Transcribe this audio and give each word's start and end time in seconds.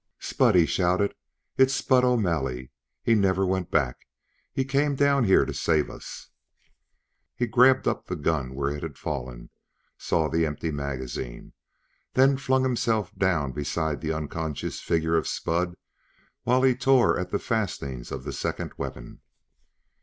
"Spud!" 0.17 0.55
he 0.55 0.65
shouted. 0.65 1.13
"It's 1.57 1.75
Spud 1.75 2.03
O'Malley! 2.03 2.71
He 3.03 3.13
never 3.13 3.45
went 3.45 3.69
back! 3.69 4.07
He 4.51 4.65
came 4.65 4.95
down 4.95 5.25
here 5.25 5.45
to 5.45 5.53
save 5.53 5.91
us!" 5.91 6.31
He 7.35 7.45
grabbed 7.45 7.87
up 7.87 8.07
the 8.07 8.15
gun 8.15 8.55
where 8.55 8.75
it 8.75 8.81
had 8.81 8.97
fallen; 8.97 9.51
saw 9.99 10.27
the 10.27 10.43
empty 10.43 10.71
magazine; 10.71 11.53
then 12.15 12.35
flung 12.37 12.63
himself 12.63 13.15
down 13.15 13.51
beside 13.51 14.01
the 14.01 14.11
unconscious 14.11 14.79
figure 14.81 15.17
of 15.17 15.27
Spud 15.27 15.75
while 16.45 16.63
he 16.63 16.73
tore 16.75 17.19
at 17.19 17.29
the 17.29 17.37
fastenings 17.37 18.11
of 18.11 18.23
the 18.23 18.33
second 18.33 18.71
weapon. 18.77 19.21